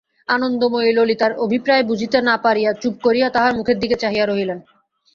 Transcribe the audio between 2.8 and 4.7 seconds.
চুপ করিয়া তাহার মুখের দিকে চাহিয়া রহিলেন।